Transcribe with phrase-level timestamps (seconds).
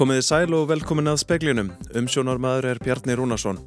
[0.00, 1.66] Komiði sæl og velkomin að speklinum.
[1.92, 3.58] Umsjónarmæður er Bjarni Rúnarsson.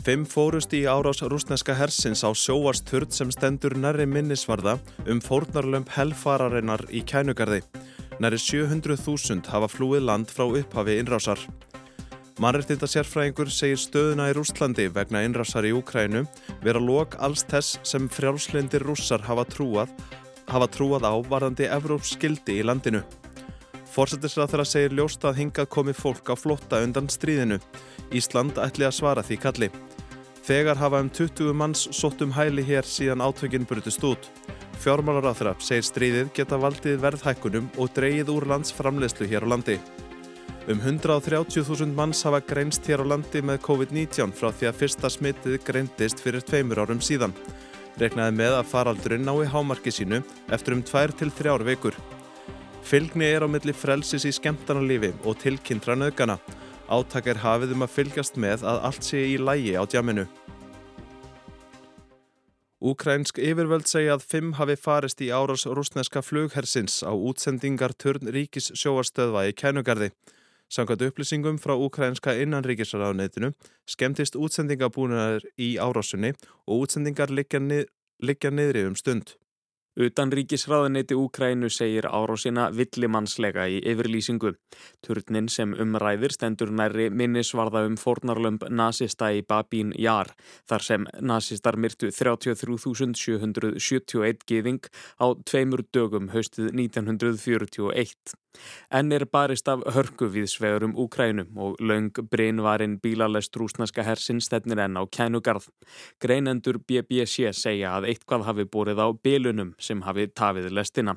[0.00, 6.86] Fimm fórust í árás rúsneska hersins á sjóarsturð sem stendur nærri minnisvarða um fórnarlömp helfararinnar
[6.88, 7.60] í kænugarði.
[8.16, 11.44] Næri 700.000 hafa flúið land frá upphafi innrásar.
[12.40, 16.24] Mannrættinda sérfræðingur segir stöðuna í Rústlandi vegna innrásar í Úkrænu
[16.64, 19.92] vera lok alls þess sem frjálslindir rússar hafa trúað,
[20.48, 23.04] hafa trúað á varðandi Evrópskildi í landinu.
[23.98, 27.56] Fórsættisrað þeirra segir ljóst að hingað komi fólk á flotta undan stríðinu.
[28.14, 29.68] Ísland ætli að svara því kalli.
[30.46, 34.28] Þegar hafa um 20 manns sótt um hæli hér síðan átökinn brutist út.
[34.78, 39.50] Fjármálar á þeirra segir stríðið geta valdið verðhækkunum og dreyið úr lands framleyslu hér á
[39.50, 39.80] landi.
[40.70, 45.58] Um 130.000 manns hafa greinst hér á landi með COVID-19 frá því að fyrsta smittið
[45.66, 47.34] greindist fyrir tveimur árum síðan.
[47.98, 50.22] Reknaði með að faraldurinn nái hámarki sínu
[50.54, 51.98] eftir um 2-3 vikur.
[52.88, 56.38] Fylgni er á milli frelsis í skemmtarnalífi og tilkynntra nöðgana.
[56.88, 60.22] Átak er hafið um að fylgjast með að allt sé í lægi á djaminu.
[62.80, 68.70] Úkrænsk yfirvöld segja að fimm hafi farist í árás rúsneska flughersins á útsendingar törn ríkis
[68.72, 70.08] sjóarstöðva í kænugarði.
[70.72, 73.52] Samkvæmt upplýsingum frá Ukrainska innanríkisraðunetinu
[73.84, 76.32] skemmtist útsendingabúnaður í árásunni
[76.64, 77.84] og útsendingar liggja, nið,
[78.24, 79.36] liggja niðri um stund.
[79.98, 84.54] Utanríkisraðuneyti Úkrænu segir árásina villimannslega í yfirlýsingu.
[85.02, 90.30] Turnin sem umræðir stendur nærri minnisvarða um fornarlömp nazista í Babín Jar,
[90.70, 94.86] þar sem nazistar myrtu 33.771 giðing
[95.18, 98.38] á tveimur dögum haustið 1941.
[98.90, 104.80] Enn er barist af hörku við svegurum Úkrænum og laung breynvarinn bílalest rúsnaska hersin stefnir
[104.84, 105.68] enn á kænugarð.
[106.22, 111.16] Greinendur BBC segja að eitthvað hafi búrið á bilunum sem hafi tafið lestina.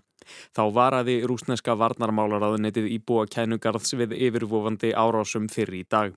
[0.56, 6.14] Þá varaði rúsneska varnarmálaraðunetið íbúa kænugarðs við yfirvofandi árásum fyrir í dag.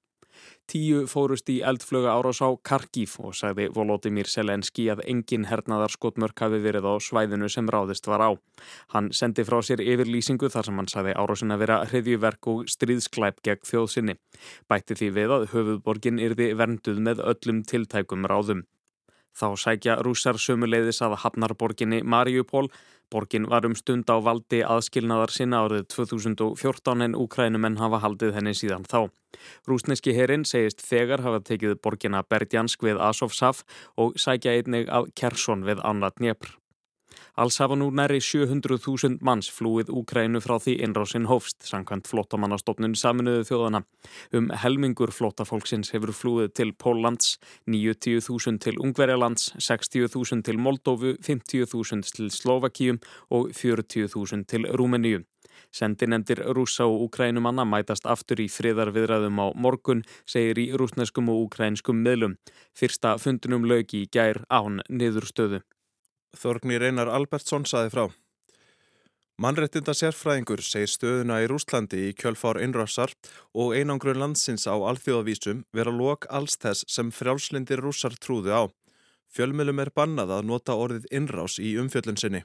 [0.71, 6.41] Tíu fórust í eldflöga árás á Karkív og sagði Volodymyr Selenski að engin hernaðar skotmörk
[6.41, 8.31] hafi verið á svæðinu sem ráðist var á.
[8.97, 13.69] Hann sendi frá sér yfirlýsingu þar sem hann sagði árásina vera hriðjuverk og stríðsklæp gegn
[13.69, 14.17] þjóðsynni.
[14.69, 18.65] Bætti því við að höfuðborgin yrði vernduð með öllum tiltækum ráðum.
[19.35, 22.69] Þá sækja rússar sömuleiðis að hafnarborginni Mariupol
[23.15, 28.55] Borgin var um stund á valdi aðskilnaðar sinna árið 2014 en Úkrænumenn hafa haldið henni
[28.59, 29.07] síðan þá.
[29.69, 33.63] Rúsneski herin segist þegar hafa tekið borgina Berdjansk við Asovsaf
[34.01, 36.57] og sækja einnig að Kersson við Annat Dnepr.
[37.37, 43.45] Alls hafa nú næri 700.000 manns flúið Úkrænu frá því innrásinn hófst, samkvæmt flottamannastofnun saminuðu
[43.51, 43.83] þjóðana.
[44.33, 47.37] Um helmingur flottafólksins hefur flúið til Póllands,
[47.67, 55.25] 90.000 til Ungverjalands, 60.000 til Moldófu, 50.000 til Slovakíum og 40.000 til Rúmeníu.
[55.75, 62.03] Sendinemdir rúsa og úkrænumanna mætast aftur í friðarviðræðum á morgun, segir í rúsneskum og úkrænskum
[62.07, 62.37] miðlum.
[62.79, 65.65] Fyrsta fundunum lögi í gær án niðurstöðu.
[66.39, 68.05] Þorgni Reynar Albertsson saði frá.
[69.35, 73.11] Mannrettinda sérfræðingur segir stöðuna í Rúslandi í kjölfár innrásar
[73.51, 78.63] og einangrun landsins á alþjóðavísum vera lok alls þess sem frjálslindir rússar trúðu á.
[79.35, 82.45] Fjölmjölum er bannað að nota orðið innrás í umfjöllun sinni.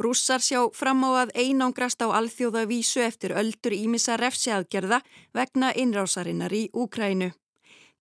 [0.00, 5.02] Rússar sjá fram á að einangrast á alþjóðavísu eftir öldur ímissa refsiaðgerða
[5.36, 7.34] vegna innrásarinnar í Úkrænu.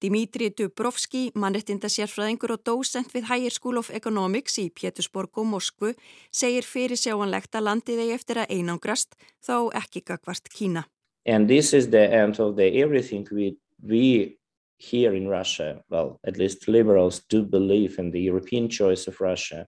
[0.03, 5.93] Dimitri Dubrovski, mannrettinda sérfræðingur og dósent við Higher School of Economics í Pétursborg og Moskvu,
[6.35, 10.85] segir fyrir sjáanlegt að landið eigi eftir að einangrast þó ekki gagvart Kína.
[11.25, 14.37] And this is the end of the everything we, we
[14.77, 19.65] here in Russia, well, at least liberals do believe in the European choice of Russia,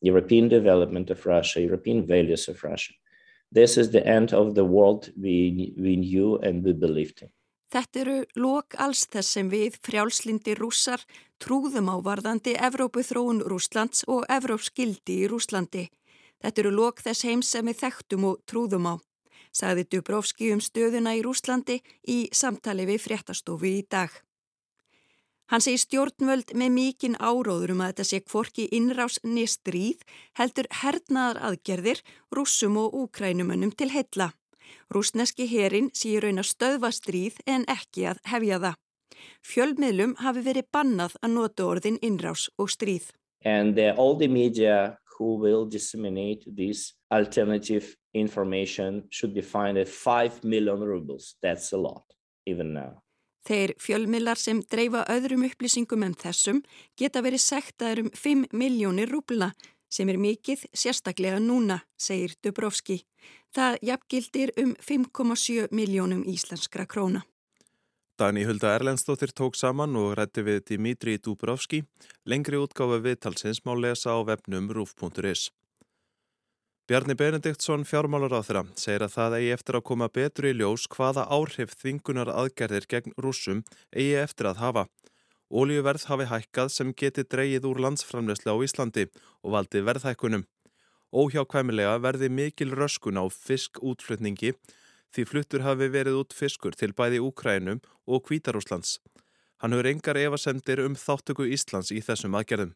[0.00, 2.94] European development of Russia, European values of Russia.
[3.50, 7.30] This is the end of the world we, we knew and we believed in.
[7.74, 11.00] Þetta eru lok alls þess sem við frjálslindi rússar
[11.42, 15.88] trúðum á varðandi Evrópu þróun Rúslands og Evrópskildi í Rúslandi.
[16.38, 18.94] Þetta eru lok þess heims sem við þekktum og trúðum á,
[19.50, 24.14] sagði Dubrovski um stöðuna í Rúslandi í samtali við fréttastofu í dag.
[25.50, 30.06] Hann segi stjórnvöld með mikinn áróður um að þetta sé kvorki innrás nistríð
[30.38, 34.30] heldur hernaðar aðgerðir rússum og úkrænumönnum til heilla.
[34.94, 38.80] Rúsneski herin sé raun að stöðva stríð en ekki að hefja það.
[39.44, 43.10] Fjölmiðlum hafi verið bannað að nota orðin innrás og stríð.
[43.44, 49.88] And uh, all the media who will disseminate this alternative information should be fined at
[49.88, 51.36] 5 million rubles.
[51.42, 52.04] That's a lot,
[52.46, 53.04] even now.
[53.44, 56.62] Þeir fjölmiðlar sem dreifa öðrum upplýsingum en þessum
[56.96, 59.50] geta verið sektaður um 5 miljónir rúbluna
[59.94, 63.04] sem er mikið sérstaklega núna, segir Dubrovski.
[63.54, 67.22] Það jafngildir um 5,7 miljónum íslenskra króna.
[68.18, 71.82] Dani Hulda Erlendstóttir tók saman og rætti við Dimitri Dubrovski.
[72.26, 75.50] Lengri útgáfa viðtalsins má lesa á webnum rúf.is.
[76.86, 80.84] Bjarni Benediktsson fjármálar á þeirra segir að það eigi eftir að koma betur í ljós
[80.92, 84.84] hvaða áhrif þvingunar aðgerðir gegn rúsum eigi eftir að hafa.
[85.54, 89.04] Ólíuverð hafi hækkað sem geti dreyið úr landsframlegslega á Íslandi
[89.46, 90.42] og valdi verðhækkunum.
[91.14, 94.50] Óhjákvæmilega verði mikil röskun á fiskútflutningi
[95.14, 98.98] því fluttur hafi verið út fiskur til bæði Úkrænum og Kvítarúslands.
[99.62, 102.74] Hann hefur engar evasendir um þáttöku Íslands í þessum aðgerðum.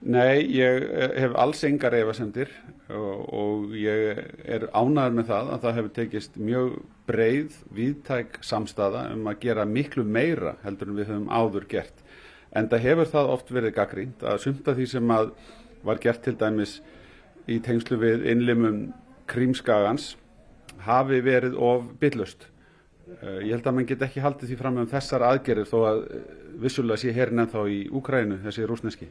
[0.00, 2.48] Nei, ég eh, hef alls engar efasendir
[2.88, 6.70] og, og ég er ánæður með það að það hefur tekist mjög
[7.10, 12.00] breið, viðtæk samstaða um að gera miklu meira heldur en við höfum áður gert.
[12.56, 15.34] En það hefur það oft verið gaggrínt að sumta því sem að
[15.84, 16.78] var gert til dæmis
[17.44, 18.82] í tengslu við innlimum
[19.28, 20.14] krímskagans
[20.86, 22.48] hafi verið of byllust.
[23.20, 26.06] Eh, ég held að mann get ekki haldið því fram um þessar aðgerir þó að
[26.08, 26.30] eh,
[26.64, 29.10] vissulega sé hérin ennþá í Úkrænu þessi rúsneski.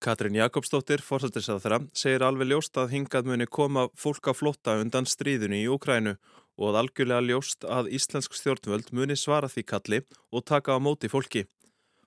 [0.00, 5.58] Katrin Jakobsdóttir, fórsættisáþra, segir alveg ljóst að hingað muni koma fólk á flotta undan stríðinu
[5.58, 6.14] í Ukrænu
[6.56, 9.98] og að algjörlega ljóst að íslensk stjórnvöld muni svara því kalli
[10.32, 11.42] og taka á móti fólki.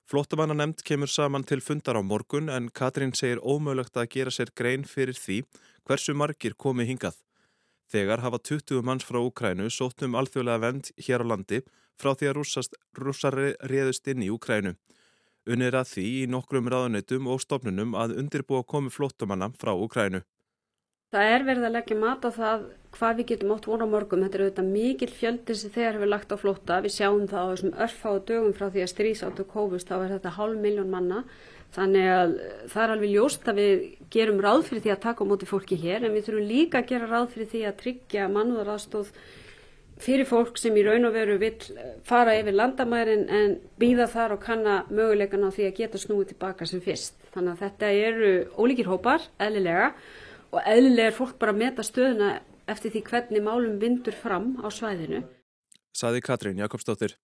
[0.10, 4.50] Flottamanna nefnd kemur saman til fundar á morgun en Katrin segir ómögulegt að gera sér
[4.57, 5.44] grein fyrir því
[5.86, 7.22] hversu margir komi hingað.
[7.94, 11.62] Þegar hafa 20 manns frá Ukrænu sóttum alþjóðlega vend hér á landi
[12.01, 12.42] frá því að
[13.06, 13.38] rússar
[13.69, 14.74] réðust inn í Ukrænu.
[15.44, 20.24] Unnir að því í nokkrum ráðunitum og stofnunum að undirbúa komi flóttamanna frá Ukrænu.
[21.13, 22.62] Það er verið að leggja mat á það
[22.95, 24.24] hvað við getum átt vona á morgum.
[24.24, 26.80] Þetta er auðvitað mikil fjöldir sem þegar hefur lagt á flótta.
[26.86, 30.34] Við sjáum það á þessum örfáðu dögum frá því að strísáttu kófust, þá er þetta
[30.40, 31.19] hálf miljón manna.
[31.74, 32.34] Þannig að
[32.72, 33.86] það er alveg ljóst að við
[34.16, 36.89] gerum ráð fyrir því að taka á móti fólki hér en við þurfum líka að
[36.94, 39.13] gera ráð fyrir því að tryggja mannúðaraðstóð
[40.04, 41.56] fyrir fólk sem í raun og veru vil
[42.08, 46.68] fara yfir landamærin en býða þar og kanna möguleikan á því að geta snúið tilbaka
[46.70, 47.18] sem fyrst.
[47.34, 49.94] Þannig að þetta eru ólíkir hópar, eðlilega
[50.54, 52.34] og eðlilega er fólk bara að meta stöðuna
[52.70, 55.24] eftir því hvernig málum vindur fram á svæðinu.
[55.94, 57.18] Saði Katrín Jakobsdóttir.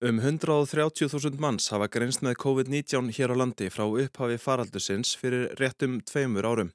[0.00, 5.98] Um 130.000 manns hafa greinst með COVID-19 hér á landi frá upphafi faraldusins fyrir réttum
[6.08, 6.70] tveimur árum.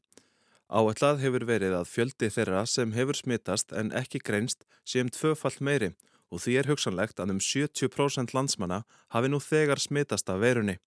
[0.66, 5.92] Áætlað hefur verið að fjöldi þeirra sem hefur smittast en ekki greinst séum tvöfalt meiri
[6.34, 8.82] og því er hugsanlegt að um 70% landsmanna
[9.14, 10.80] hafi nú þegar smittast af verunni.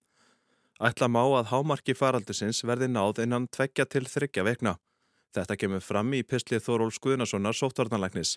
[0.83, 4.75] Ætla má að hámarki faraldusins verði náð innan tveggja til þryggja vekna.
[5.35, 8.37] Þetta kemur fram í pislið Þóról Skuðnasonar sóttvarnanlæknis.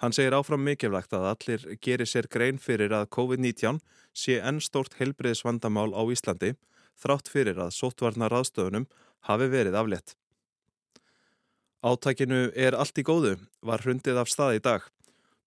[0.00, 3.82] Hann segir áfram mikilvægt að allir gerir sér grein fyrir að COVID-19
[4.14, 6.54] sé enn stórt helbriðsvandamál á Íslandi
[7.00, 8.86] þrátt fyrir að sóttvarnar aðstöðunum
[9.28, 10.16] hafi verið aflétt.
[11.80, 14.82] Átækinu er allt í góðu, var hrundið af stað í dag.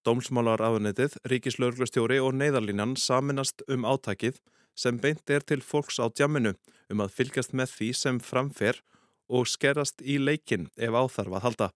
[0.01, 4.39] Dómsmálar afnitið, ríkislauglustjóri og neyðarlínan saminast um átækið
[4.74, 6.56] sem beint er til fólks á djamminu
[6.89, 8.81] um að fylgjast með því sem framfer
[9.30, 11.69] og skerast í leikin ef áþarf að halda.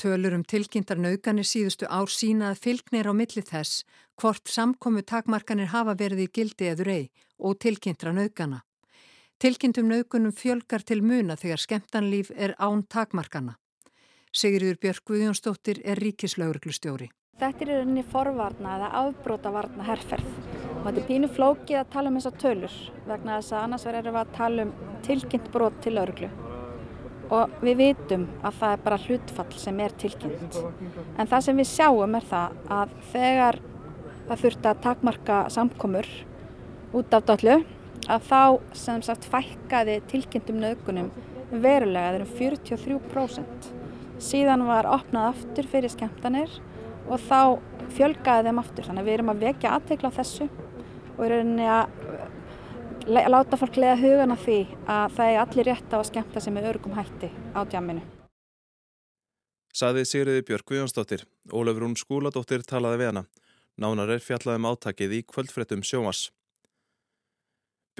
[0.00, 3.84] Tölur um tilkynntar nauganir síðustu ár sína að fylgnir á milli þess
[4.16, 8.64] hvort samkomu takmarkanir hafa verið í gildi eður ei og tilkynntra naugana.
[9.36, 13.60] Tilkynntum naugunum fjölgar til muna þegar skemmtanlíf er án takmarkana.
[14.30, 17.08] Sigriður Björk Guðjónsdóttir er ríkislauglustjóri.
[17.40, 22.18] Þetta er rauninni forvarna eða afbrótavarna herrferð og þetta er pínu flókið að tala um
[22.20, 22.76] þessa tölur
[23.08, 24.70] vegna þess að annars verður við að tala um
[25.06, 26.28] tilkynnt brot til lauruglu
[27.40, 30.60] og við vitum að það er bara hlutfall sem er tilkynnt.
[31.18, 33.60] En það sem við sjáum er það að þegar
[34.28, 36.12] það þurft að takmarka samkomur
[37.02, 37.58] út af dallu
[38.06, 38.40] að þá
[38.86, 41.10] sem sagt fækkaði tilkynntum nögunum
[41.50, 43.70] verulega, það eru 43%
[44.20, 46.52] síðan var opnað aftur fyrir skemmtanir
[47.08, 47.40] og þá
[47.96, 50.46] fjölgaði þeim aftur þannig að við erum að vekja aðteikla á þessu
[51.16, 55.98] og erum að láta fólk lega hugan af því að það er allir rétt á
[55.98, 58.02] að skemmta sem er örgum hætti á djamminu.
[59.70, 61.24] Saði Sigriði Björg Guðjónsdóttir,
[61.54, 63.24] Ólafur Rún Skúladóttir talaði við hana.
[63.80, 66.28] Nánar er fjallaðum áttakið í kvöldfrettum sjómas.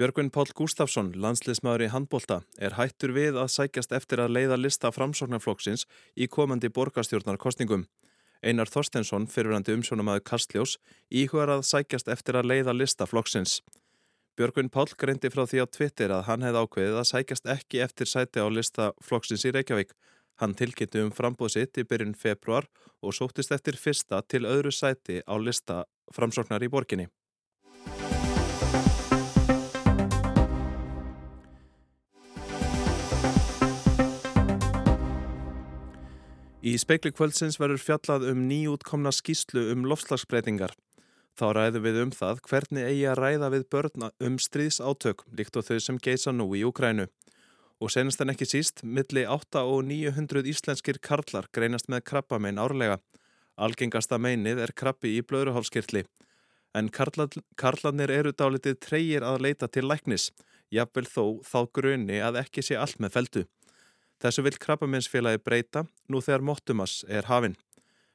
[0.01, 4.89] Björgvin Pál Gustafsson, landsliðsmaður í handbólta, er hættur við að sækjast eftir að leiða lista
[4.89, 5.83] framsóknarflokksins
[6.17, 7.83] í komandi borgarstjórnarkostningum.
[8.41, 10.73] Einar Þorstensson, fyrirvændi umsjónamaður Kastljós,
[11.13, 13.59] íhugar að sækjast eftir að leiða lista flokksins.
[14.41, 18.09] Björgvin Pál greindi frá því á Twitter að hann hefði ákveðið að sækjast ekki eftir
[18.09, 19.93] sæti á lista flokksins í Reykjavík.
[20.41, 22.65] Hann tilkynnti um frambóð sitt í byrjun februar
[23.05, 27.11] og sóttist eftir fyrsta til öðru sæti á lista framsóknar í borginni.
[36.61, 40.75] Í speikli kvöldsins verður fjallað um nýjútkomna skýslu um lofslagsbreytingar.
[41.33, 45.65] Þá ræðum við um það hvernig eigi að ræða við börna um stríðsátök líkt og
[45.65, 47.07] þau sem geisa nú í Ukrænu.
[47.81, 52.99] Og senast en ekki síst, milli 8 og 900 íslenskir karlar greinast með krabbamein árlega.
[53.57, 56.03] Algengasta meinið er krabbi í blöðruhálskirtli.
[56.77, 60.29] En karlarnir eru dálitið treyir að leita til læknis,
[60.69, 63.45] jafnvel þó þá grunni að ekki sé allt með feldu.
[64.21, 67.57] Þessu vil krabbaminsfélagi breyta nú þegar Mottumas er hafinn.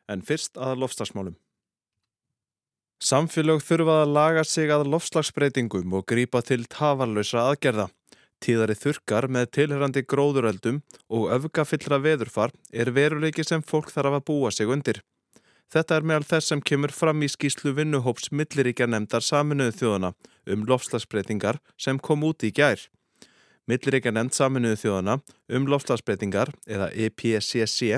[0.07, 1.35] En fyrst að lofslagsmálum.
[3.03, 7.91] Samfélög þurfað að laga sig að lofslagsbreytingum og grýpa til tafarlösa aðgerða.
[8.41, 10.81] Tíðari þurkar með tilhörandi gróðuröldum
[11.13, 15.03] og öfgafillra veðurfar er veruleiki sem fólk þarf að búa sig undir.
[15.73, 20.13] Þetta er meðal þess sem kemur fram í skýslu vinnuhóps milliríkja nefndar saminuðu þjóðana
[20.53, 22.79] um lofslagsbreytingar sem kom út í gær.
[23.67, 25.17] Milliríkja nefnd saminuðu þjóðana
[25.59, 27.97] um loftslagsbreytingar eða EPCC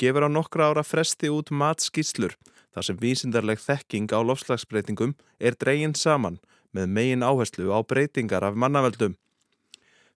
[0.00, 2.34] gefur á nokkra ára fresti út matskíslur
[2.74, 6.40] þar sem vísindarleg þekking á loftslagsbreytingum er dreginn saman
[6.74, 9.14] með megin áherslu á breytingar af mannaveldum.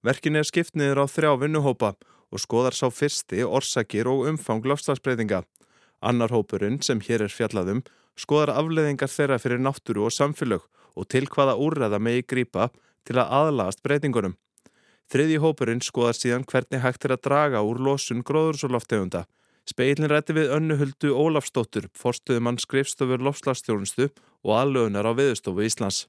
[0.03, 1.93] Verkin er skipt niður á þrjá vinnuhópa
[2.35, 5.45] og skoðar sá fyrsti orsakir og umfang loftslagsbreytinga.
[6.03, 7.85] Annar hópurinn sem hér er fjallaðum
[8.19, 10.67] skoðar afleðingar þeirra fyrir náttúru og samfélög
[10.99, 12.73] og til hvaða úrreða megi grýpa
[13.07, 14.35] til að aðlagast breytingunum.
[15.09, 19.23] Þriði hópurinn skoðar síðan hvernig hægt er að draga úr losun gróðursoloftegunda.
[19.69, 24.11] Speilin rætti við önnuhuldu Ólafsdóttur, forstuðumann skrifstofur lofslagstjónustu
[24.45, 26.07] og aðlögunar á viðstofu Íslands.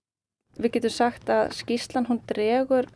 [0.60, 2.90] Við getum sagt að skíslan hún dregur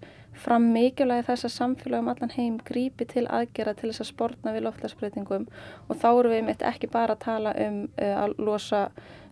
[0.43, 4.65] fram mikilvægi þess að samfélagum allan heim grípi til aðgera til þess að spórna við
[4.67, 5.47] loftlagsbreytingum
[5.87, 8.83] og þá eru við mitt ekki bara að tala um uh, að losa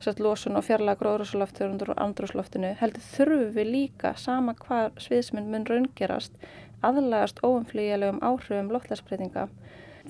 [0.02, 5.68] satt, losun og fjarlaga gróðrúsuloftur og andrúsloftinu, heldur þurfum við líka sama hvað sviðsmynd mun
[5.70, 6.38] raungerast
[6.86, 9.48] aðlagast óumflýjulegum áhrifum loftlagsbreytinga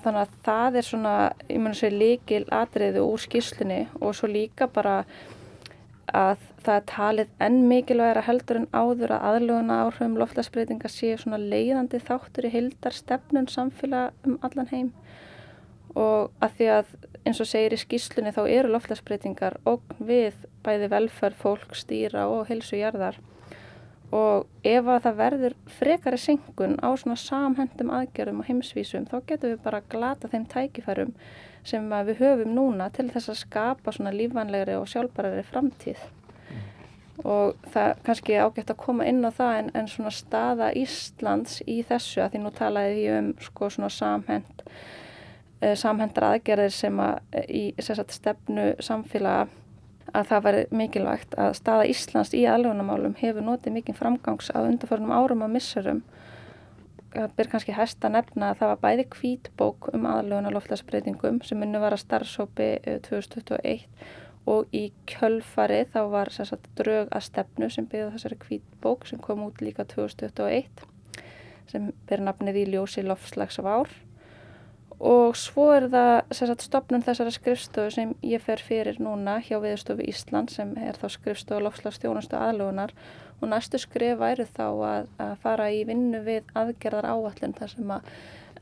[0.04, 1.16] þannig að það er svona,
[1.50, 5.02] ég mun að segja líkil atriðu úr skýrslunni og svo líka bara
[6.18, 11.40] að það er talið enn mikilvægara heldur en áður að aðluguna áhrifum loftlagsbreytinga séu svona
[11.42, 14.92] leiðandi þáttur í hildar stefnun samfélag um allan heim.
[15.96, 16.94] Og að því að
[17.26, 22.48] eins og segir í skýslunni þá eru loftlagsbreytingar og við bæði velferð, fólk, stýra og
[22.50, 23.20] helsujarðar
[24.12, 29.54] og ef að það verður frekari senkun á svona samhendum aðgerðum og heimsvísum þá getum
[29.54, 31.14] við bara glata þeim tækifærum
[31.68, 36.64] sem við höfum núna til þess að skapa svona lífvanlegri og sjálfbarari framtíð mm.
[37.24, 41.82] og það kannski ágætt að koma inn á það en, en svona staða Íslands í
[41.88, 44.66] þessu að því nú talaði ég um sko svona samhend
[45.62, 49.50] eh, samhendra aðgerðir sem að í sagt, stefnu samfélaga
[50.18, 55.14] að það var mikilvægt að staða Íslands í aðlunamálum hefur notið mikið framgangs á undarförnum
[55.16, 56.02] árum og missurum.
[57.12, 61.60] Það ber kannski hægt að nefna að það var bæði kvítbók um aðluguna loftlagsbreytingum sem
[61.60, 62.70] munnu var að starfsópi
[63.08, 63.90] 2021
[64.50, 69.44] og í kjölfari þá var sagt, drög að stefnu sem byggði þessari kvítbók sem kom
[69.46, 70.88] út líka 2021
[71.72, 73.92] sem ber nafnið í ljósi loftslags af ár
[75.02, 80.06] og svo er það sagt, stopnum þessara skrifstofu sem ég fer fyrir núna hjá Viðstofu
[80.06, 82.94] Ísland sem er þá skrifstofu lofslagsstjónustu aðlugunar
[83.42, 87.94] og næstu skrif væri þá að, að fara í vinnu við aðgerðar áallin þar sem
[87.98, 88.12] að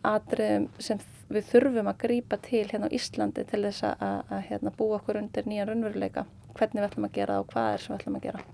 [0.10, 4.44] atriðum sem við þurfum að grýpa til hérna á Íslandi til þess að, að, að
[4.50, 7.84] hérna, búa okkur undir nýjan raunveruleika hvernig við ætlum að gera það og hvað er
[7.84, 8.46] sem við ætlum að gera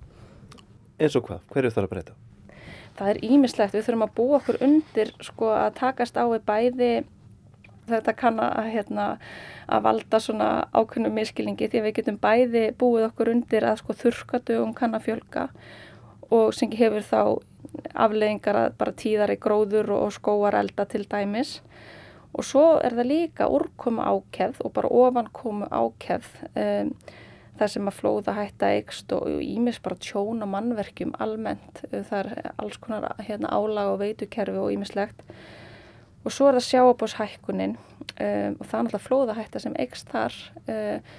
[0.95, 1.43] Eins og hvað?
[1.51, 2.13] Hverju þarf að breyta?
[2.95, 6.91] Það er ímislegt, við þurfum að búa okkur undir sko að takast á við bæði
[7.89, 9.07] þetta kann að, hérna,
[9.69, 14.73] að valda svona ákveðnum miskilningi því við getum bæði búið okkur undir að sko þurrkadögum
[14.77, 15.49] kann að fjölga
[16.33, 17.21] og sem hefur þá
[18.05, 21.59] afleggingar að bara tíðar í gróður og skóar elda til dæmis.
[22.35, 26.89] Og svo er það líka úrkoma ákefð og bara ofankomu ákefð um,
[27.55, 31.85] þar sem að flóða hætta eikst og ímis bara tjón og mannverkjum almennt.
[31.91, 35.23] Það er alls konar hérna, álag og veitukerfi og ímislegt
[36.25, 41.15] og svo er það sjáabóshækkunin um, og það er náttúrulega flóðahætta sem eikst þar um,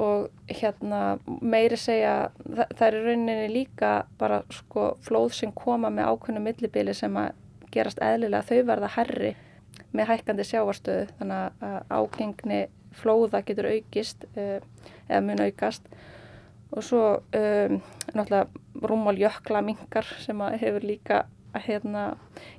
[0.00, 5.90] og hérna meiri segja það, það er í rauninni líka bara sko flóð sem koma
[5.92, 7.34] með ákveðnu millibili sem að
[7.74, 9.34] gerast eðlilega þau verða herri
[9.96, 11.08] með hækkandi sjávarstöðu.
[11.18, 12.60] Þannig að ágengni
[13.00, 14.70] flóða getur aukist um,
[15.08, 15.86] eða mun aukast.
[16.70, 17.76] Og svo um,
[18.14, 21.24] náttúrulega rúmál jökla mingar sem hefur líka
[21.66, 22.12] hérna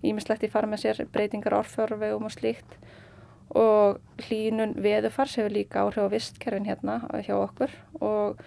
[0.04, 2.76] ímislegt í fara með sér breytingar orðfjörfegum og slíkt
[3.58, 7.74] og hlínun veðufars hefur líka áhrif á vistkerfin hérna hjá okkur.
[8.00, 8.42] Og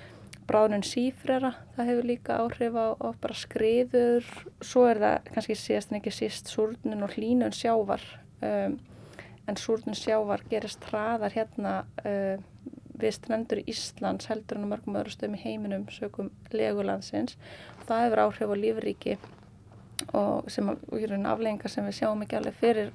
[0.48, 4.26] bráðnun sífrera, það hefur líka áhrif á, á bara skriður.
[4.64, 8.04] Svo er það kannski síðast en ekki síst súrnun og hlínun sjávar.
[8.44, 8.78] Um,
[9.48, 12.40] en súrnum sjávar gerist hraðar hérna uh,
[13.00, 17.36] við strendur Íslands heldur en á mörgum öðru stöðum í heiminum sögum legulandsins.
[17.88, 19.18] Það hefur áhrif á lífríki
[20.14, 22.94] og sem eru afleggingar sem við sjáum ekki alveg fyrir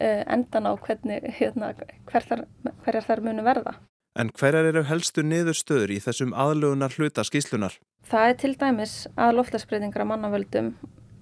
[0.00, 1.72] endan á hvernig, hérna,
[2.10, 2.44] hver þar,
[2.84, 3.76] hverjar þar munu verða.
[4.16, 7.76] En hverjar eru helstu niðurstöður í þessum aðlugunar hluta skíslunar?
[8.08, 10.70] Það er til dæmis að loftlagsbreytingar á mannavöldum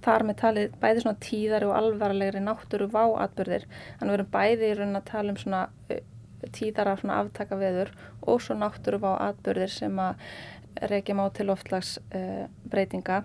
[0.04, 3.64] þar með talið bæði svona tíðari og alvarlegri náttúru váatbyrðir.
[3.98, 5.62] Þannig við erum bæði í raun að tala um svona
[6.54, 7.90] tíðara svona aftaka veður
[8.22, 10.26] og svo náttúru váatbyrðir sem að
[10.90, 13.22] reykja má til loftlagsbreytinga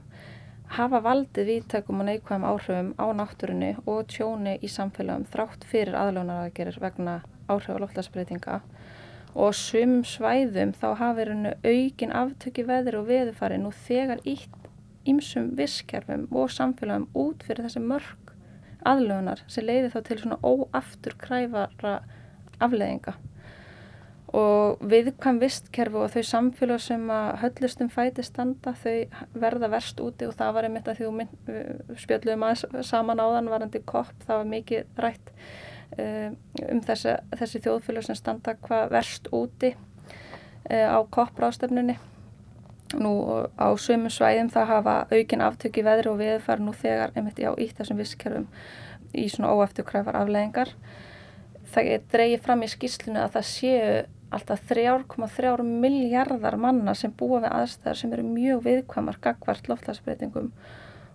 [0.70, 6.78] hafa valdið vítakum og neikvæðum áhrifum á náttúrunni og tjóni í samfélagum þrátt fyrir aðlunaraðgerir
[6.84, 7.16] vegna
[7.50, 8.60] áhrif á loftlagsbreytinga
[9.34, 11.26] og sumum svæðum þá hafi
[11.66, 14.70] aukin aftöki veður og veðufari nú þegar ítt
[15.10, 18.36] ímsum visskerfum og samfélagum út fyrir þessi mörg
[18.86, 22.00] aðlögunar sem leiði þá til svona óaftur kræfara
[22.62, 23.16] afleðinga
[24.36, 28.98] og viðkvæm vistkerfi og þau samfélag sem að höllustum fæti standa þau
[29.34, 33.82] verða verst úti og það var einmitt að því að spjöldum að saman áðan varandi
[33.90, 35.34] kopp, það var mikið rætt
[35.98, 36.30] Eh,
[36.70, 39.72] um þessi, þessi þjóðfélag sem standa hvað verst úti
[40.70, 41.98] eh, á kopprástefnunni.
[43.00, 43.14] Nú
[43.58, 47.78] á sömum svæðum það hafa aukin aftöki veðri og viðfæri nú þegar einmitt á ítt
[47.78, 48.48] þessum visskerfum
[49.18, 50.74] í svona óefturkræfar afleggingar.
[51.74, 53.92] Það er dreyið fram í skýslinu að það séu
[54.36, 60.52] alltaf 3,3 miljardar manna sem búa við aðstæðar sem eru mjög viðkvæmar gagvart loftlagsbreytingum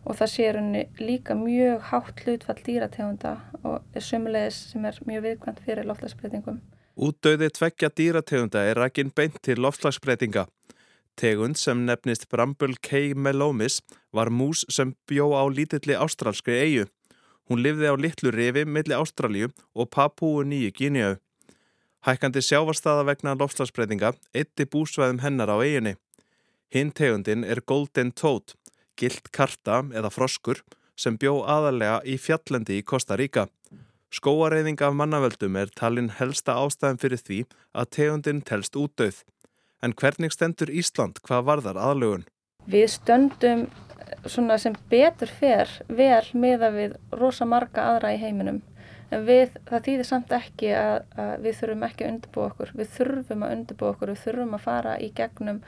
[0.04, 5.62] og það sé raunni líka mjög hátt hlutfall dýrategunda og sumulegis sem er mjög viðkvæmt
[5.64, 6.60] fyrir loftlagsbreytingum.
[6.94, 10.46] Útdauði tveggja dýrategunda er rækinn beint til loftlagsbreytinga.
[11.16, 13.14] Tegund sem nefnist Bramble K.
[13.14, 13.80] melomis
[14.12, 16.86] var mús sem bjó á lítilli ástralskri eigu.
[17.48, 21.16] Hún livði á litlu rifi milli Ástralju og Papúu nýju Gíniau.
[22.04, 25.94] Hækkandi sjávarstaða vegna loftlagsbreytinga eitti búsvæðum hennar á eiginni.
[26.68, 28.52] Hinn tegundin er Golden Toad
[29.00, 30.60] gilt karta eða froskur
[31.00, 33.46] sem bjó aðalega í fjallendi í Kosta Ríka.
[34.12, 37.40] Skóareyðing af mannavöldum er talin helsta ástæðan fyrir því
[37.72, 39.24] að tegundin telst útdauð.
[39.80, 42.28] En hvernig stendur Ísland hvað varðar aðlugun?
[42.68, 43.64] Við stöndum
[44.28, 48.60] svona sem betur fer vel meða við rosa marga aðra í heiminum.
[49.12, 52.72] En við, það þýðir samt ekki að, að við þurfum ekki að undirbúa okkur.
[52.78, 55.60] Við þurfum að undirbúa okkur, við þurfum að fara í gegnum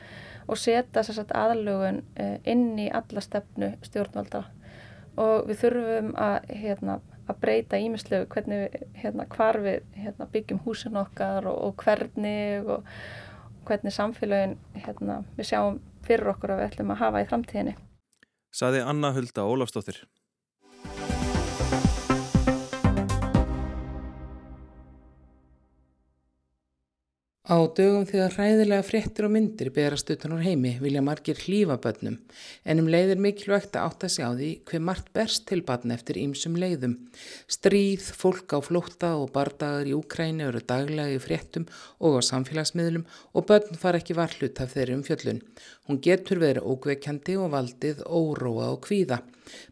[0.46, 4.44] og setja sagt, aðlugun eh, inn í alla stefnu stjórnvalda
[5.20, 11.00] og við þurfum að, hérna, að breyta ímislegu hvernig hérna, hvar við hérna, byggjum húsin
[11.00, 12.84] okkar og, og hvernig og
[13.66, 17.74] hvernig samfélagin hérna, við sjáum fyrir okkur að við ætlum að hafa í framtíðinni.
[18.54, 20.04] Saði Anna Hulda Ólafstóttir.
[27.46, 32.16] Á dögum þegar hræðilega fréttir og myndir berast utan úr heimi vilja margir hlýfa börnum
[32.66, 36.18] en um leiðir mikilvægt að átta sig á því hver margt berst til barn eftir
[36.18, 36.96] ýmsum leiðum.
[37.46, 41.68] Stríð, fólk á flótta og bardagar í Úkræni eru daglega í fréttum
[42.02, 45.40] og á samfélagsmiðlum og börn far ekki varhlut af þeirri um fjöllun.
[45.86, 49.22] Hún getur verið ógveikjandi og valdið óróa og kvíða.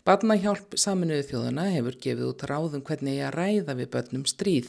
[0.07, 4.69] Barnahjálp saminuðu þjóðuna hefur gefið út ráðum hvernig ég að ræða við börnum stríð.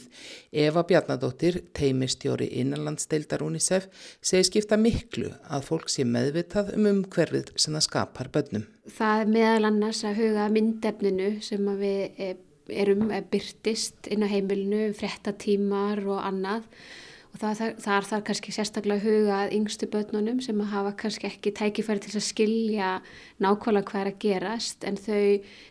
[0.50, 2.48] Eva Bjarnadóttir, teimistjóri
[2.96, 3.88] innanlandsdeildar UNICEF,
[4.22, 8.66] segi skipta miklu að fólk sé meðvitað um umhverfið sem það skapar börnum.
[8.96, 12.36] Það er meðal annars að huga myndefninu sem við eh,
[12.68, 16.64] erum eh, byrtist inn á heimilinu, frettatímar og annað
[17.36, 17.60] og það,
[17.92, 22.14] er þar kannski sérstaklega huga að yngstu börnunum sem að hafa kannski ekki tækifæri til
[22.16, 22.90] að skilja
[23.44, 25.24] nákvæmlega hvað er að gerast en þau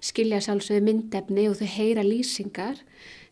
[0.05, 2.81] skilja sjálfsögðu myndefni og þau heyra lýsingar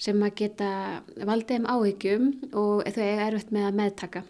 [0.01, 0.69] sem að geta
[1.13, 4.23] valdið um áhyggjum og þau er erfitt með að meðtaka.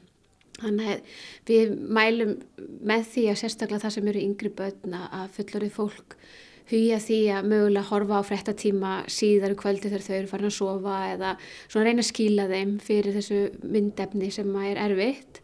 [0.60, 1.14] Þannig að
[1.50, 2.34] við mælum
[2.84, 6.18] með því að sérstaklega það sem eru yngri börn að fullorðið fólk
[6.72, 10.58] hugja því að mögulega horfa á frettatíma síðar um kvöldi þegar þau eru farin að
[10.58, 11.32] sofa eða
[11.68, 15.42] svona reyna að skýla þeim fyrir þessu myndefni sem er erfitt.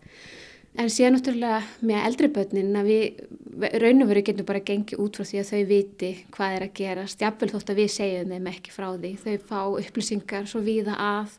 [0.79, 5.17] En síðan náttúrulega með eldri börnin að við raun og veru getum bara gengið út
[5.17, 7.07] frá því að þau viti hvað er að gera.
[7.09, 9.11] Stjafnvel þótt að við segjum þeim ekki frá því.
[9.23, 11.35] Þau fá upplýsingar svo víða að.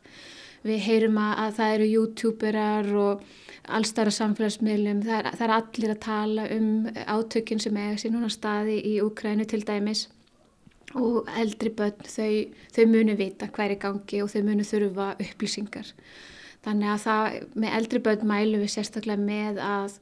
[0.61, 3.21] Við heyrum að það eru youtuberar og
[3.71, 8.29] allstara samfélagsmiðlum, það er, það er allir að tala um átökinn sem eiga sér núna
[8.33, 10.07] staði í Úkrænu til dæmis
[10.97, 12.33] og eldri börn þau,
[12.75, 15.93] þau munu vita hver er gangi og þau munu þurfa upplýsingar.
[16.65, 19.95] Þannig að það, með eldri börn mælum við sérstaklega með að,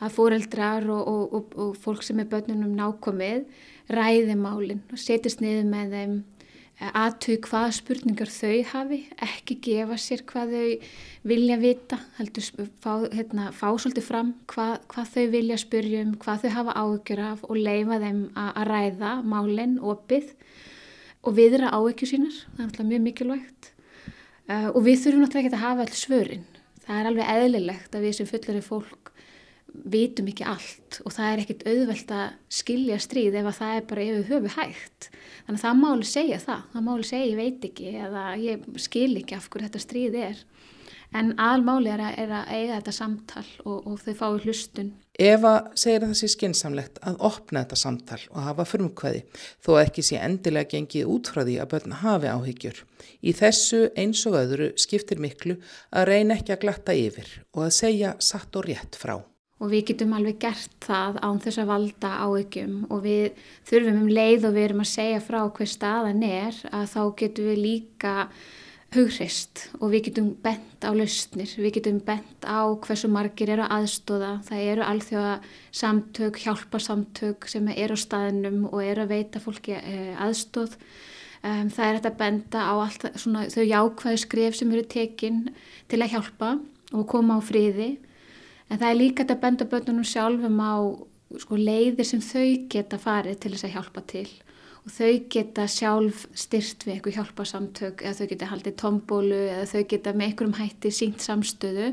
[0.00, 3.44] að fóreldrar og, og, og, og fólk sem er börnunum nákomið
[3.92, 6.16] ræði málinn og setjast niður með þeim
[6.76, 10.88] aðtöku hvaða spurningar þau hafi, ekki gefa sér hvað þau
[11.30, 16.44] vilja vita, heldur fá, hérna, fá svolítið fram hvað, hvað þau vilja spurja um, hvað
[16.44, 20.34] þau hafa áökjur af og leifa þeim að ræða málinn, opið
[21.24, 23.72] og viðra áökjur sínar, það er alltaf mjög mikilvægt.
[24.46, 26.46] Uh, og við þurfum náttúrulega ekki að hafa alls svörin,
[26.84, 29.15] það er alveg eðlilegt að við sem fullari fólk
[29.84, 32.26] vitum ekki allt og það er ekkit auðvelt að
[32.58, 35.08] skilja stríð ef að það er bara yfir höfu hægt.
[35.46, 39.10] Þannig að það máli segja það, það máli segja ég veit ekki eða ég skil
[39.22, 40.44] ekki af hverju þetta stríð er.
[41.14, 44.90] En almáli er er að eiga þetta samtal og, og þau fái hlustun.
[45.16, 49.22] Eva segir að það sé skinsamlegt að opna þetta samtal og hafa frumkvæði
[49.64, 52.82] þó að ekki sé endilega gengið út frá því að börn hafi áhyggjur.
[53.24, 55.56] Í þessu eins og öðru skiptir miklu
[55.94, 59.16] að reyna ekki að glatta yfir og að segja satt og rétt frá
[59.56, 64.12] og við getum alveg gert það án þess að valda áökjum og við þurfum um
[64.12, 68.14] leið og við erum að segja frá hver staðan er að þá getum við líka
[68.94, 74.36] hughrist og við getum bent á lausnir, við getum bent á hversu margir eru aðstóða,
[74.46, 75.34] það eru alþjóða
[75.74, 80.78] samtök, hjálparsamtök sem eru á staðinum og eru að veita fólki eh, aðstóð.
[81.46, 85.42] Um, það er þetta að benda á allt, svona, þau jákvæðu skrif sem eru tekinn
[85.90, 86.56] til að hjálpa
[86.96, 87.90] og koma á friði
[88.70, 90.74] en það er líka þetta að benda börnunum sjálfum á
[91.42, 94.28] sko, leiðir sem þau geta farið til þess að hjálpa til
[94.86, 99.82] og þau geta sjálf styrt við eitthvað hjálpasamtök eða þau geta haldið tombólu eða þau
[99.90, 101.90] geta með einhverjum hætti sínt samstöðu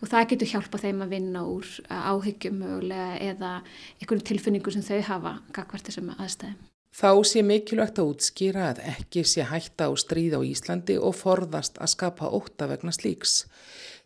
[0.00, 3.52] og það getur hjálpa þeim að vinna úr áhyggjum eða
[4.00, 6.58] einhverjum tilfinningu sem þau hafa kakvart þessum aðstæðum.
[6.90, 11.78] Þá sé mikilvægt að útskýra að ekki sé hætta á stríð á Íslandi og forðast
[11.78, 13.44] að skapa óta vegna slíks.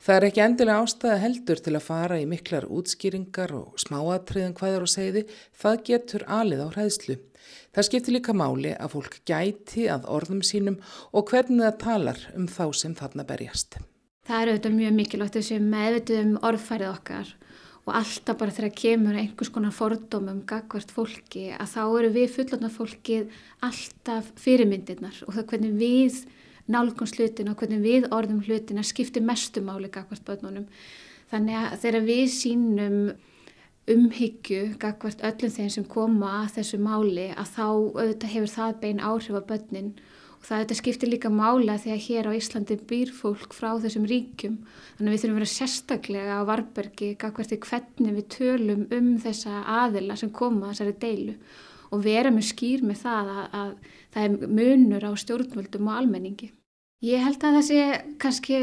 [0.05, 4.85] Það er ekki endilega ástæða heldur til að fara í miklar útskýringar og smáatriðan hvaðar
[4.85, 5.23] og segði,
[5.57, 7.17] það getur alið á hræðslu.
[7.73, 10.77] Það skiptir líka máli að fólk gæti að orðum sínum
[11.09, 13.79] og hvernig það talar um þá sem þarna berjast.
[14.29, 17.35] Það er auðvitað mjög mikilvægt þessi meðvitið um orðfærið okkar
[17.85, 22.77] og alltaf bara þegar kemur einhvers konar fordómum gagvart fólki að þá eru við fullandar
[22.77, 26.25] fólkið alltaf fyrirmyndirnar og það hvernig við
[26.71, 30.67] nálgums hlutin og hvernig við orðum hlutin að skipti mestumáli gagvart börnunum.
[31.33, 32.99] Þannig að þegar við sínum
[33.91, 39.03] umhyggju gagvart öllum þeim sem koma að þessu máli að þá auðvitað hefur það bein
[39.05, 39.91] áhrif á börnin
[40.39, 44.57] og það auðvitað skiptir líka mála þegar hér á Íslandi býr fólk frá þessum ríkjum.
[44.97, 49.13] Þannig að við þurfum að vera sérstaklega á varbergi gagvart í hvernig við tölum um
[49.21, 51.37] þessa aðila sem koma að þessari deilu
[51.95, 53.75] og vera með skýr með það að, að
[54.15, 56.53] það er munur á stjórnvöldum og almenningi.
[57.05, 57.81] Ég held að sé
[58.23, 58.59] kannski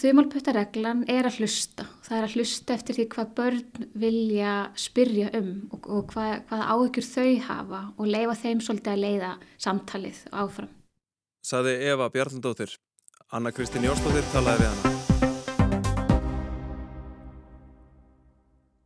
[0.00, 1.84] þauðmálpöttareglan er að hlusta.
[2.06, 6.64] Það er að hlusta eftir því hvað börn vilja spyrja um og, og hvað, hvað
[6.72, 9.34] áhyggjur þau hafa og leifa þeim svolítið að leiða
[9.66, 10.72] samtalið áfram.
[11.44, 12.78] Saði Eva Bjarnandóttir.
[13.32, 14.91] Anna Kristín Jórstóttir talaði við hana.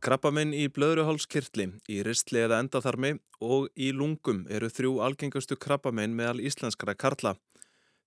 [0.07, 3.09] Krabbaminn í blöðruhálskirtli, í ristli eða endaþarmi
[3.43, 7.33] og í lungum eru þrjú algengustu krabbaminn meðal íslenskara karla.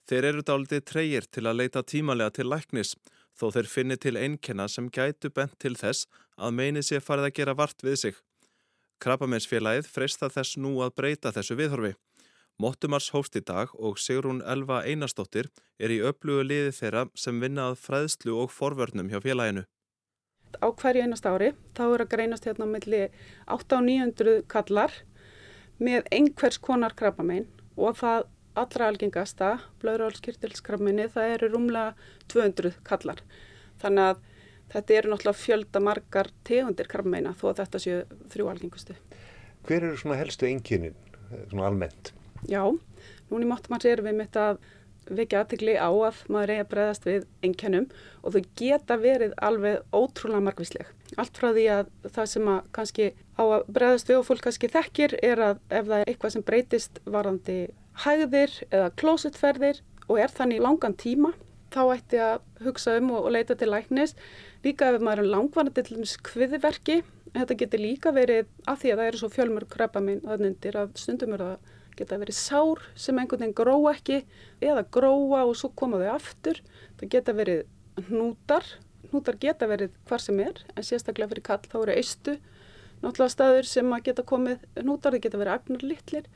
[0.09, 2.95] Þeir eru dálitið treyir til að leita tímalega til læknis,
[3.37, 6.07] þó þeir finni til einkenna sem gætu bent til þess
[6.41, 8.17] að meini sé farið að gera vart við sig.
[9.05, 11.99] Krabbamennsfélagið freista þess nú að breyta þessu viðhorfi.
[12.57, 17.77] Mottumars hóst í dag og Sigrún Elva Einarstóttir er í öflugu liði þeirra sem vinnað
[17.85, 19.67] fræðslu og forvörnum hjá félaginu
[20.59, 23.03] á hverju einast ári þá er að greinast hérna á milli
[23.47, 24.97] 8 og 900 kallar
[25.79, 28.27] með einhvers konar krabbamein og það
[28.61, 31.95] allra algengasta blöðrálskirtilskrabbameini það eru rúmlega
[32.33, 33.23] 200 kallar
[33.81, 34.27] þannig að
[34.71, 38.97] þetta eru náttúrulega fjölda margar tegundir krabbameina þó að þetta séu þrjú algengustu.
[39.67, 40.97] Hver eru svona helstu enginin
[41.51, 42.13] svona almennt?
[42.49, 42.63] Já,
[43.31, 44.61] núni máttum að sér við mitt að
[45.19, 47.87] vekja aðtegli á að maður eigi að bregðast við einkennum
[48.23, 50.89] og þau geta verið alveg ótrúlega margvísleg.
[51.19, 54.73] Allt frá því að það sem að kannski á að bregðast við og fólk kannski
[54.73, 57.61] þekkir er að ef það er eitthvað sem breytist varandi
[58.05, 61.33] hægðir eða klósetferðir og er þannig langan tíma
[61.71, 64.17] þá ætti að hugsa um og leita til læknis.
[64.65, 67.01] Líka ef maður er langvarandi til þess kviðverki,
[67.37, 71.37] þetta getur líka verið að því að það eru svo fjölmur krabba minn að stundum
[71.37, 74.23] eru það geta verið sár sem einhvern veginn gróa ekki
[74.63, 76.61] eða gróa og svo koma þau aftur.
[77.01, 77.65] Það geta verið
[78.09, 78.67] hnútar,
[79.11, 82.39] hnútar geta verið hvar sem er en sérstaklega fyrir kall þá eru eistu
[83.01, 86.27] náttúrulega staður sem að geta komið hnútar, þau geta verið agnar litlir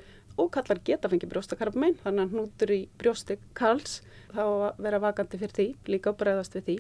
[0.41, 4.01] og kallar geta fengið brjóstakarpmein þannig að hnútur í brjósti kalls
[4.35, 6.77] þá vera vakandi fyrir því, líka bregðast við því.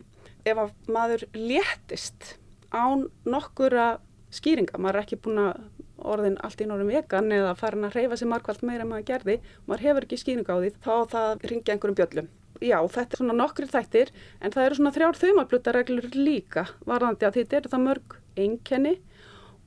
[0.50, 2.34] Ef að maður léttist
[2.74, 3.98] án nokkura
[4.34, 5.60] skýringa, maður er ekki búin að
[5.98, 9.36] orðin allt í norðum vegan eða farin að reyfa sig markvælt meira en maður gerði,
[9.68, 12.30] maður hefur ekki skýning á því, þá það ringja einhverjum bjöllum.
[12.62, 17.38] Já, þetta er svona nokkri þættir en það eru svona þrjár þumalblutareglur líka varðandi að
[17.40, 18.94] þetta eru það mörg einkenni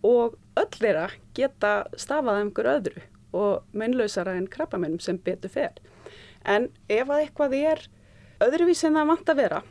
[0.07, 3.03] og öll þeirra geta stafað einhver öðru
[3.37, 5.75] og mennlausara en krabbamennum sem betur fer.
[6.47, 7.83] En ef að eitthvað er
[8.43, 9.61] öðruvísi en það vant að vera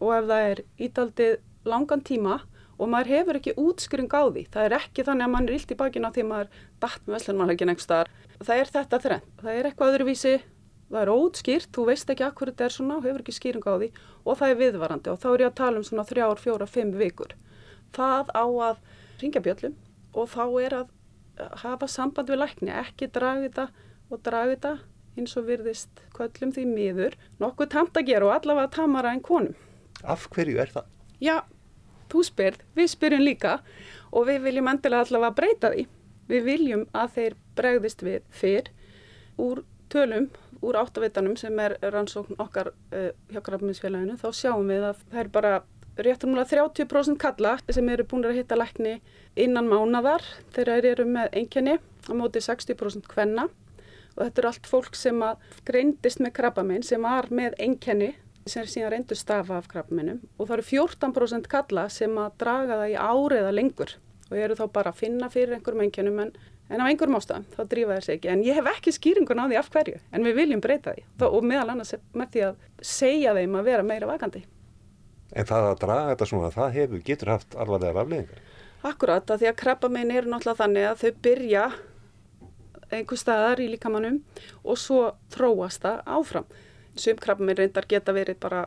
[0.00, 1.36] og ef það er ítaldið
[1.70, 2.40] langan tíma
[2.80, 4.46] og maður hefur ekki útskring á því.
[4.54, 7.72] Það er ekki þannig að mann er illt í bakina því maður dætt með veslunarlegin
[7.72, 8.12] einhver staðar.
[8.40, 9.26] Það er þetta þrenn.
[9.42, 10.32] Það er eitthvað öðruvísi,
[10.88, 13.74] það er ótskýrt, þú veist ekki akkur þetta er svona og hefur ekki skýring á
[13.76, 13.90] því
[14.24, 16.94] og það er viðvarandi og þá er ég að tala um svona þrjár, fjóra, fimm
[16.96, 17.36] vikur.
[17.94, 18.80] Það á að
[19.20, 19.76] ringja bjöllum
[20.16, 20.96] og þá er að
[21.62, 23.68] hafa samband við lækni, ekki draga þetta
[24.10, 24.72] og draga þetta
[25.18, 27.16] eins og virðist köllum því miður.
[27.42, 29.56] Nokkuð tamt að gera og allavega tamara en konum.
[30.00, 30.86] Af hverju er það?
[31.20, 31.36] Já,
[32.10, 33.56] þú spyrð, við spyrjum líka
[34.10, 35.86] og við viljum endilega allavega breyta því.
[36.30, 38.70] Við viljum að þeir bregðist við fyrr
[39.40, 40.28] úr tölum,
[40.62, 45.30] úr áttavitanum sem er rannsókn okkar uh, hjá Grafminsfélaginu, þá sjáum við að það er
[45.34, 45.54] bara
[46.00, 48.98] réttum múlið 30% kalla sem eru búin að hitta lækni
[49.38, 53.48] innan mánadar þegar þeir eru með einkenni á móti 60% hvenna
[54.16, 55.22] og þetta er allt fólk sem
[55.68, 58.14] greindist með krabbamenn sem var með einkenni
[58.46, 62.78] sem er síðan reyndu stafa af krabbamennum og það eru 14% kalla sem að draga
[62.80, 63.96] það í áriða lengur
[64.30, 66.32] og eru þá bara að finna fyrir einhverjum einkennum en,
[66.70, 69.44] en af einhverjum ástæðum þá drífa þér sig ekki en ég hef ekki skýringun á
[69.44, 72.64] því af hverju en við viljum breyta því þá, og meðal annars með því að
[72.92, 74.44] segja þeim að vera meira vakandi.
[75.30, 78.40] En það að draga þetta svona, það hefur, getur haft alvarlega rafleðingar?
[78.80, 81.64] Akkurat, að því að krabbamenn eru náttúrulega þannig að þau byrja
[82.90, 84.18] einhver staðar í líkamannum
[84.64, 86.48] og svo þróast það áfram
[86.98, 88.64] sumkrabbaminn reyndar geta verið bara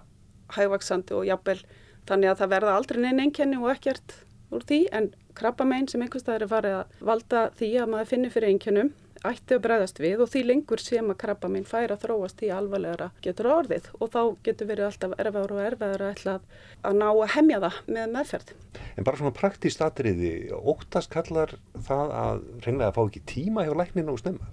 [0.53, 1.59] hægvaksandi og jafnvel
[2.07, 4.17] þannig að það verða aldrei neinn einkenni og ekkert
[4.53, 8.53] úr því en krabbaminn sem einhverstaðar er farið að valda því að maður finnir fyrir
[8.53, 8.91] einkennum
[9.23, 13.09] ætti að bregðast við og því lengur sem að krabbaminn fær að þróast í alvarlegra
[13.23, 16.49] getur orðið og þá getur verið alltaf erfiðar og erfiðar að,
[16.83, 18.51] að ná að hemja það með meðferð.
[18.97, 21.55] En bara svona praktíst atriði, óttast kallar
[21.87, 24.51] það að reynlega að fá ekki tíma hjá lækninu og snemma?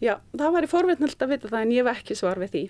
[0.00, 2.64] Já, það var í forveitnöld að vita það en ég hef ekki svar við því.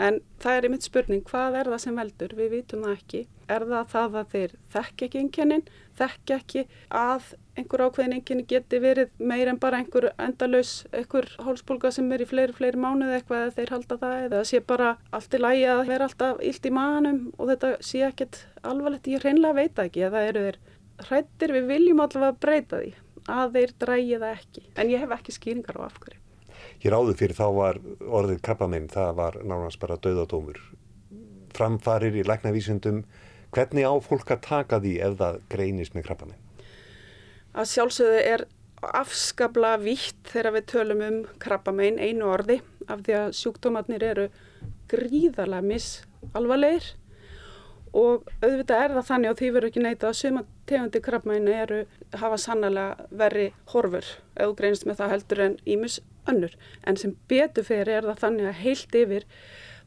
[0.00, 2.34] En það er einmitt spurning, hvað er það sem veldur?
[2.36, 3.22] Við vitum það ekki.
[3.52, 5.64] Er það það að þeir þekk ekki einkennin,
[5.98, 6.62] þekk ekki
[6.96, 7.26] að
[7.60, 12.28] einhver ákveðin einkenni geti verið meir en bara einhver endalus, einhver hálsbólga sem er í
[12.30, 15.84] fleiri, fleiri mánuði eitthvað eða þeir halda það eða sé bara allt í lægi að
[15.92, 20.16] vera alltaf illt í manum og þetta sé ekkert alvarlegt, ég hreinlega veit ekki að
[20.16, 20.60] það eru þeir
[21.02, 22.96] hrættir, við viljum allavega breyta því
[23.32, 24.66] að þeir drægi það ekki.
[24.80, 26.21] En ég hef ekki skýringar á afhverju
[26.82, 30.60] hér áður fyrir þá var orðið krabbaminn, það var nánast bara döðadómur.
[31.52, 33.04] Framfarir í læknavísundum,
[33.52, 36.40] hvernig á fólk að taka því ef það greinist með krabbaminn?
[37.52, 38.46] Að sjálfsögðu er
[38.82, 42.58] afskabla vitt þegar við tölum um krabbaminn einu orði
[42.90, 44.26] af því að sjúkdómatnir eru
[44.90, 46.88] gríðarlega misalvarleir
[47.92, 51.82] og auðvitað er það þannig og því verður ekki neyta að suma tegundi krabbaminn eru
[52.18, 54.08] hafa sannlega verri horfur
[54.58, 56.54] greinist með það heldur en ímus önnur.
[56.86, 59.26] En sem betur fyrir er það þannig að heilt yfir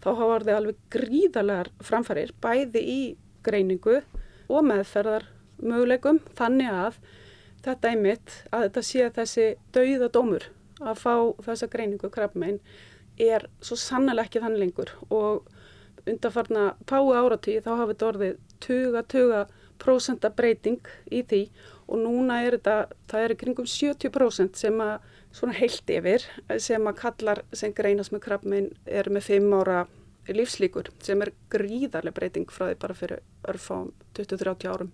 [0.04, 3.00] þá hafa orðið alveg gríðalegar framfærir bæði í
[3.46, 4.02] greiningu
[4.50, 5.30] og meðferðar
[5.62, 7.00] möguleikum þannig að
[7.66, 10.50] þetta er mitt að þetta sé þessi dauðadómur
[10.84, 11.14] að fá
[11.46, 12.60] þessa greiningu krabmein
[13.22, 14.92] er svo sannlega ekki þannig lengur.
[15.10, 15.46] Og
[16.06, 19.46] undarfarna pái áratí þá hafa þetta orðið tuga, tuga
[19.82, 21.42] prósenta breyting í því.
[21.88, 26.26] Og núna er þetta, það er kringum 70% sem að svona heilt yfir
[26.62, 29.82] sem að kallar sem greinas með krabbmein er með 5 ára
[30.32, 33.22] lífslíkur sem er gríðarlega breyting frá því bara fyrir
[33.52, 34.94] örfám 20-30 árum.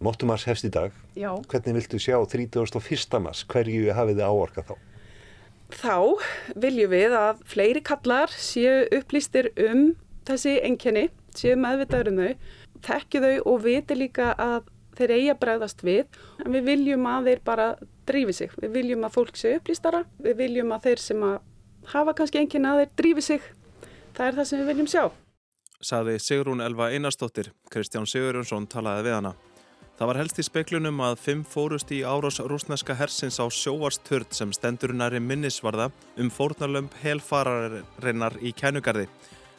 [0.00, 0.94] Móttumars hefst í dag.
[1.18, 1.34] Já.
[1.50, 3.18] Hvernig viltu sjá 31.
[3.20, 3.42] mars?
[3.44, 4.74] Hverju hafið þið áorka þá?
[5.70, 5.96] Þá
[6.64, 9.92] viljum við að fleiri kallar séu upplýstir um
[10.26, 12.32] þessi enkenni, séu meðvitaður um þau,
[12.86, 17.30] tekju þau og viti líka að þeir eigi að bregðast við en við viljum að
[17.30, 17.68] þeir bara
[18.10, 18.52] drífi sig.
[18.60, 21.36] Við viljum að fólk sé upplýstara, við viljum að þeir sem að
[21.94, 23.50] hafa kannski enginn að þeir drífi sig.
[24.16, 25.04] Það er það sem við viljum sjá.
[25.80, 29.32] Saði Sigrún Elva Einarstóttir, Kristján Sigurjónsson talaði við hana.
[30.00, 34.52] Það var helst í speklunum að fimm fórust í árás rúsneska hersins á sjóarstörd sem
[34.56, 39.10] stendur næri minnisvarða um fórnarlömp helfararinnar í kænugarði.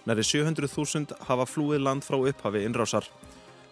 [0.09, 3.05] Næri 700.000 hafa flúið land frá upphafi innrásar.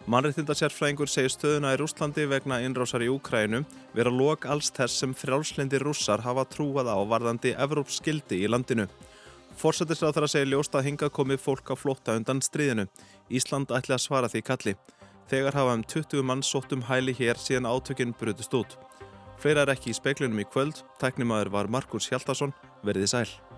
[0.07, 5.81] Mannreittindasérfræðingur segir stöðuna í Rúslandi vegna innrásar í Úkrænu vera lok alls þess sem frjálslendi
[5.83, 8.87] rússar hafa trúað á varðandi Evrópskildi í landinu.
[9.59, 12.87] Forsættisráð þarf að segja ljóst að hinga komið fólk á flótta undan stríðinu.
[13.27, 14.75] Ísland ætli að svara því kalli.
[15.29, 18.79] Þegar hafa um 20 mann sótt um hæli hér síðan átökinn brutist út.
[19.39, 20.81] Fleira er ekki í speiklunum í kvöld.
[21.03, 22.55] Tæknimaður var Markus Hjaltarsson.
[22.87, 23.48] Verðið sæl.